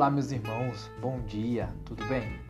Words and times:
Olá, 0.00 0.08
meus 0.08 0.32
irmãos, 0.32 0.90
bom 0.98 1.20
dia, 1.26 1.68
tudo 1.84 2.02
bem? 2.06 2.40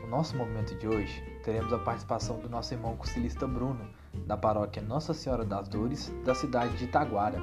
No 0.00 0.08
nosso 0.08 0.36
momento 0.36 0.74
de 0.74 0.88
hoje, 0.88 1.22
teremos 1.44 1.72
a 1.72 1.78
participação 1.78 2.40
do 2.40 2.48
nosso 2.48 2.74
irmão 2.74 2.96
cursilista 2.96 3.46
Bruno, 3.46 3.88
da 4.26 4.36
paróquia 4.36 4.82
Nossa 4.82 5.14
Senhora 5.14 5.44
das 5.44 5.68
Dores, 5.68 6.12
da 6.24 6.34
cidade 6.34 6.76
de 6.76 6.86
Itaguara. 6.86 7.38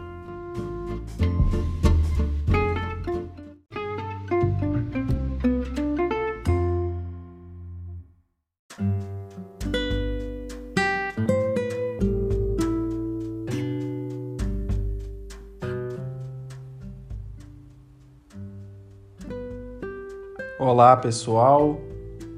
Olá 20.64 20.96
pessoal, 20.96 21.82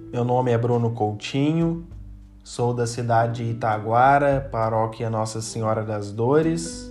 meu 0.09 0.23
nome 0.23 0.50
é 0.50 0.58
Bruno 0.58 0.91
Coutinho, 0.91 1.86
sou 2.41 2.73
da 2.73 2.88
cidade 2.88 3.44
de 3.44 3.52
Itaguara, 3.52 4.48
paróquia 4.49 5.09
Nossa 5.09 5.41
Senhora 5.41 5.84
das 5.84 6.09
Dores. 6.09 6.90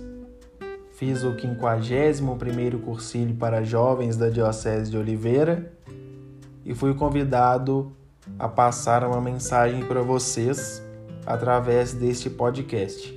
Fiz 0.91 1.23
o 1.23 1.33
51º 1.33 2.79
cursilho 2.81 3.33
para 3.33 3.63
jovens 3.63 4.15
da 4.15 4.29
Diocese 4.29 4.91
de 4.91 4.95
Oliveira 4.95 5.73
e 6.63 6.75
fui 6.75 6.93
convidado 6.93 7.91
a 8.37 8.47
passar 8.47 9.03
uma 9.03 9.19
mensagem 9.19 9.83
para 9.87 10.03
vocês 10.03 10.83
através 11.25 11.93
deste 11.93 12.29
podcast. 12.29 13.11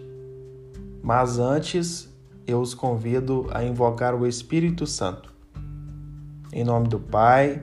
Mas 1.02 1.38
antes, 1.38 2.10
eu 2.46 2.62
os 2.62 2.72
convido 2.72 3.46
a 3.52 3.62
invocar 3.62 4.14
o 4.14 4.26
Espírito 4.26 4.86
Santo. 4.86 5.34
Em 6.50 6.64
nome 6.64 6.88
do 6.88 6.98
Pai, 6.98 7.62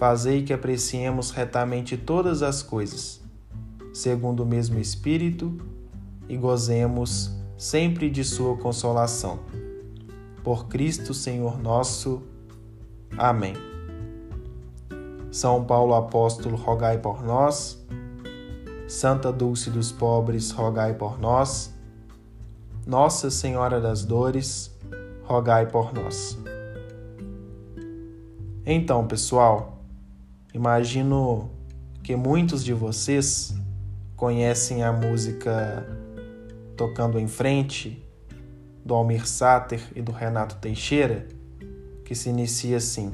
fazei 0.00 0.42
que 0.42 0.50
apreciemos 0.50 1.30
retamente 1.30 1.94
todas 1.94 2.42
as 2.42 2.62
coisas, 2.62 3.20
segundo 3.92 4.44
o 4.44 4.46
mesmo 4.46 4.78
Espírito, 4.78 5.58
e 6.26 6.38
gozemos 6.38 7.30
sempre 7.58 8.08
de 8.08 8.24
Sua 8.24 8.56
consolação. 8.56 9.40
Por 10.42 10.68
Cristo 10.68 11.12
Senhor 11.12 11.60
nosso. 11.60 12.22
Amém. 13.18 13.52
São 15.30 15.66
Paulo 15.66 15.92
Apóstolo, 15.92 16.56
rogai 16.56 16.96
por 16.96 17.22
nós. 17.22 17.78
Santa 18.88 19.30
Dulce 19.30 19.68
dos 19.68 19.92
Pobres, 19.92 20.50
rogai 20.50 20.94
por 20.94 21.20
nós. 21.20 21.74
Nossa 22.86 23.30
Senhora 23.30 23.78
das 23.78 24.02
Dores, 24.02 24.74
rogai 25.24 25.66
por 25.66 25.92
nós. 25.92 26.38
Então, 28.64 29.06
pessoal, 29.06 29.79
Imagino 30.52 31.50
que 32.02 32.16
muitos 32.16 32.64
de 32.64 32.72
vocês 32.72 33.54
conhecem 34.16 34.82
a 34.82 34.92
música 34.92 35.86
Tocando 36.76 37.18
em 37.20 37.28
Frente, 37.28 38.04
do 38.84 38.94
Almir 38.94 39.28
Sater 39.28 39.80
e 39.94 40.02
do 40.02 40.10
Renato 40.10 40.56
Teixeira, 40.56 41.28
que 42.04 42.14
se 42.16 42.30
inicia 42.30 42.78
assim: 42.78 43.12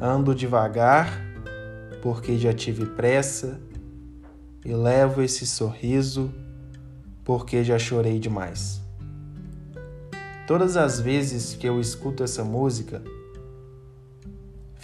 Ando 0.00 0.34
devagar, 0.34 1.20
porque 2.02 2.36
já 2.36 2.52
tive 2.52 2.84
pressa, 2.86 3.60
e 4.64 4.74
levo 4.74 5.22
esse 5.22 5.46
sorriso, 5.46 6.34
porque 7.22 7.62
já 7.62 7.78
chorei 7.78 8.18
demais. 8.18 8.82
Todas 10.46 10.76
as 10.76 10.98
vezes 10.98 11.54
que 11.54 11.68
eu 11.68 11.80
escuto 11.80 12.24
essa 12.24 12.42
música, 12.42 13.02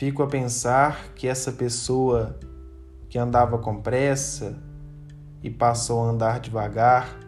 Fico 0.01 0.23
a 0.23 0.27
pensar 0.27 1.13
que 1.15 1.29
essa 1.29 1.53
pessoa 1.53 2.41
que 3.11 3.19
andava 3.19 3.59
com 3.59 3.83
pressa 3.83 4.57
e 5.43 5.51
passou 5.51 6.03
a 6.03 6.09
andar 6.09 6.41
devagar, 6.41 7.21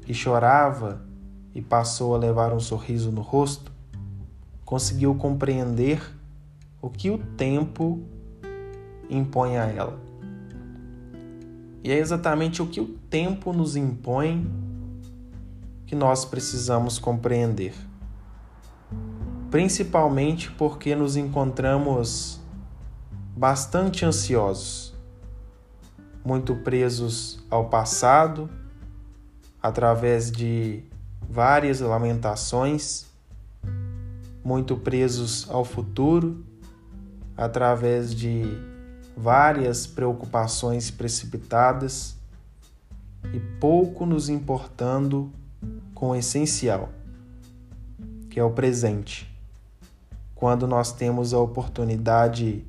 que 0.00 0.14
chorava 0.14 1.04
e 1.54 1.60
passou 1.60 2.14
a 2.14 2.18
levar 2.18 2.54
um 2.54 2.58
sorriso 2.58 3.12
no 3.12 3.20
rosto, 3.20 3.70
conseguiu 4.64 5.14
compreender 5.16 6.02
o 6.80 6.88
que 6.88 7.10
o 7.10 7.18
tempo 7.18 8.02
impõe 9.10 9.58
a 9.58 9.66
ela. 9.66 10.00
E 11.84 11.92
é 11.92 11.98
exatamente 11.98 12.62
o 12.62 12.68
que 12.68 12.80
o 12.80 12.86
tempo 12.88 13.52
nos 13.52 13.76
impõe 13.76 14.50
que 15.84 15.94
nós 15.94 16.24
precisamos 16.24 16.98
compreender 16.98 17.74
principalmente 19.52 20.50
porque 20.50 20.96
nos 20.96 21.14
encontramos 21.14 22.40
bastante 23.36 24.02
ansiosos, 24.02 24.94
muito 26.24 26.56
presos 26.56 27.44
ao 27.50 27.68
passado, 27.68 28.48
através 29.62 30.32
de 30.32 30.82
várias 31.28 31.80
lamentações, 31.80 33.04
muito 34.42 34.74
presos 34.74 35.46
ao 35.50 35.66
futuro, 35.66 36.42
através 37.36 38.14
de 38.14 38.44
várias 39.14 39.86
preocupações 39.86 40.90
precipitadas 40.90 42.16
e 43.34 43.38
pouco 43.60 44.06
nos 44.06 44.30
importando 44.30 45.30
com 45.94 46.08
o 46.08 46.16
essencial, 46.16 46.88
que 48.30 48.40
é 48.40 48.42
o 48.44 48.50
presente 48.50 49.30
quando 50.42 50.66
nós 50.66 50.90
temos 50.90 51.32
a 51.32 51.38
oportunidade 51.38 52.66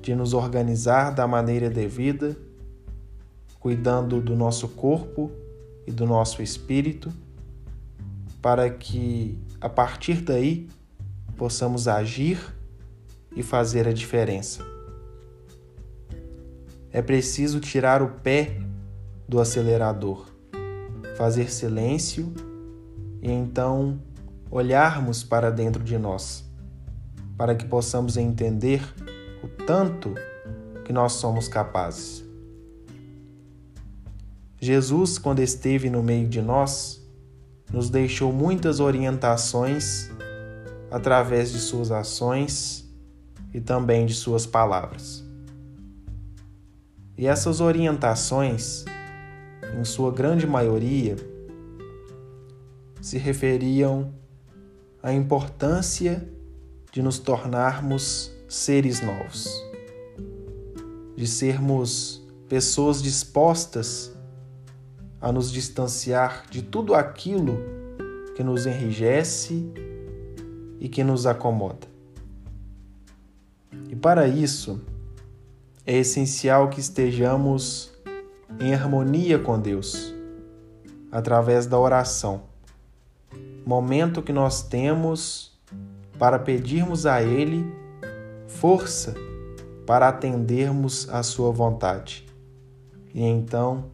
de 0.00 0.14
nos 0.14 0.32
organizar 0.32 1.10
da 1.10 1.26
maneira 1.26 1.68
devida, 1.68 2.34
cuidando 3.60 4.22
do 4.22 4.34
nosso 4.34 4.68
corpo 4.68 5.30
e 5.86 5.92
do 5.92 6.06
nosso 6.06 6.40
espírito, 6.40 7.12
para 8.40 8.70
que 8.70 9.38
a 9.60 9.68
partir 9.68 10.22
daí 10.22 10.66
possamos 11.36 11.86
agir 11.86 12.40
e 13.36 13.42
fazer 13.42 13.86
a 13.86 13.92
diferença. 13.92 14.64
É 16.90 17.02
preciso 17.02 17.60
tirar 17.60 18.00
o 18.00 18.08
pé 18.08 18.62
do 19.28 19.38
acelerador, 19.38 20.24
fazer 21.18 21.52
silêncio 21.52 22.32
e 23.20 23.30
então 23.30 24.00
olharmos 24.50 25.22
para 25.22 25.50
dentro 25.50 25.84
de 25.84 25.98
nós 25.98 26.47
para 27.38 27.54
que 27.54 27.64
possamos 27.64 28.16
entender 28.16 28.82
o 29.44 29.48
tanto 29.64 30.12
que 30.84 30.92
nós 30.92 31.12
somos 31.12 31.46
capazes. 31.46 32.24
Jesus, 34.60 35.18
quando 35.18 35.38
esteve 35.38 35.88
no 35.88 36.02
meio 36.02 36.28
de 36.28 36.42
nós, 36.42 37.00
nos 37.72 37.88
deixou 37.88 38.32
muitas 38.32 38.80
orientações 38.80 40.10
através 40.90 41.52
de 41.52 41.60
suas 41.60 41.92
ações 41.92 42.84
e 43.54 43.60
também 43.60 44.04
de 44.04 44.14
suas 44.14 44.44
palavras. 44.44 45.24
E 47.16 47.26
essas 47.26 47.60
orientações, 47.60 48.84
em 49.78 49.84
sua 49.84 50.10
grande 50.10 50.46
maioria, 50.46 51.14
se 53.00 53.16
referiam 53.16 54.12
à 55.00 55.12
importância 55.12 56.28
de 56.92 57.02
nos 57.02 57.18
tornarmos 57.18 58.32
seres 58.48 59.00
novos, 59.00 59.48
de 61.16 61.26
sermos 61.26 62.22
pessoas 62.48 63.02
dispostas 63.02 64.12
a 65.20 65.30
nos 65.32 65.50
distanciar 65.50 66.46
de 66.50 66.62
tudo 66.62 66.94
aquilo 66.94 67.58
que 68.34 68.42
nos 68.42 68.66
enrijece 68.66 69.70
e 70.80 70.88
que 70.88 71.02
nos 71.02 71.26
acomoda. 71.26 71.86
E 73.88 73.96
para 73.96 74.28
isso, 74.28 74.80
é 75.84 75.96
essencial 75.96 76.68
que 76.68 76.80
estejamos 76.80 77.92
em 78.60 78.74
harmonia 78.74 79.38
com 79.38 79.58
Deus, 79.58 80.14
através 81.10 81.66
da 81.66 81.78
oração. 81.78 82.42
Momento 83.64 84.22
que 84.22 84.32
nós 84.32 84.62
temos 84.62 85.57
para 86.18 86.38
pedirmos 86.38 87.06
a 87.06 87.22
Ele 87.22 87.64
força 88.46 89.14
para 89.86 90.08
atendermos 90.08 91.08
à 91.08 91.22
Sua 91.22 91.50
vontade 91.50 92.26
e 93.14 93.22
então 93.22 93.86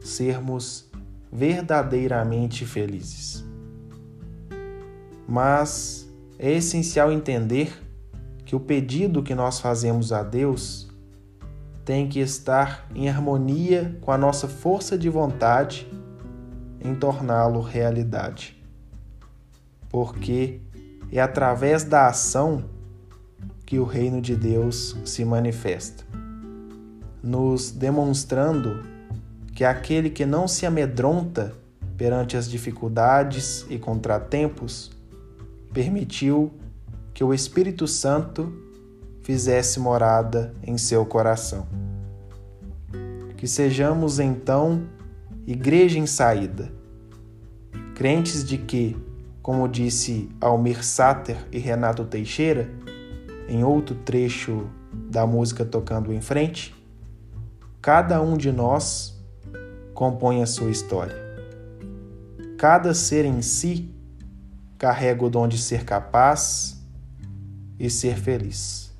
sermos 0.00 0.90
verdadeiramente 1.30 2.66
felizes. 2.66 3.44
Mas 5.28 6.08
é 6.38 6.52
essencial 6.52 7.12
entender 7.12 7.72
que 8.44 8.56
o 8.56 8.60
pedido 8.60 9.22
que 9.22 9.34
nós 9.34 9.60
fazemos 9.60 10.12
a 10.12 10.22
Deus 10.22 10.90
tem 11.84 12.08
que 12.08 12.20
estar 12.20 12.86
em 12.94 13.08
harmonia 13.08 13.98
com 14.00 14.12
a 14.12 14.18
nossa 14.18 14.46
força 14.46 14.96
de 14.98 15.08
vontade 15.08 15.90
em 16.80 16.94
torná-lo 16.94 17.60
realidade. 17.60 18.60
Porque 19.88 20.60
é 21.12 21.20
através 21.20 21.84
da 21.84 22.08
ação 22.08 22.64
que 23.66 23.78
o 23.78 23.84
reino 23.84 24.20
de 24.20 24.34
Deus 24.34 24.96
se 25.04 25.24
manifesta, 25.24 26.04
nos 27.22 27.70
demonstrando 27.70 28.82
que 29.54 29.64
aquele 29.64 30.10
que 30.10 30.24
não 30.24 30.48
se 30.48 30.66
amedronta 30.66 31.54
perante 31.96 32.36
as 32.36 32.50
dificuldades 32.50 33.66
e 33.68 33.78
contratempos 33.78 34.90
permitiu 35.72 36.52
que 37.14 37.22
o 37.22 37.32
Espírito 37.32 37.86
Santo 37.86 38.52
fizesse 39.22 39.78
morada 39.78 40.54
em 40.62 40.76
seu 40.76 41.04
coração. 41.06 41.66
Que 43.36 43.46
sejamos 43.46 44.18
então 44.18 44.82
igreja 45.46 45.98
em 45.98 46.06
saída, 46.06 46.72
crentes 47.94 48.44
de 48.44 48.58
que, 48.58 48.96
como 49.42 49.68
disse 49.68 50.30
Almir 50.40 50.84
Sater 50.84 51.36
e 51.50 51.58
Renato 51.58 52.04
Teixeira, 52.04 52.70
em 53.48 53.64
outro 53.64 53.96
trecho 53.96 54.70
da 54.92 55.26
música 55.26 55.64
Tocando 55.64 56.12
em 56.12 56.20
Frente, 56.20 56.74
cada 57.80 58.22
um 58.22 58.36
de 58.36 58.52
nós 58.52 59.20
compõe 59.92 60.42
a 60.42 60.46
sua 60.46 60.70
história. 60.70 61.16
Cada 62.56 62.94
ser 62.94 63.24
em 63.24 63.42
si 63.42 63.92
carrega 64.78 65.24
o 65.24 65.30
dom 65.30 65.48
de 65.48 65.58
ser 65.58 65.84
capaz 65.84 66.80
e 67.78 67.90
ser 67.90 68.16
feliz. 68.16 68.92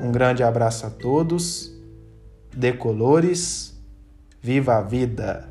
Um 0.00 0.12
grande 0.12 0.42
abraço 0.42 0.86
a 0.86 0.90
todos, 0.90 1.72
decolores, 2.56 3.76
viva 4.40 4.76
a 4.76 4.80
vida! 4.80 5.50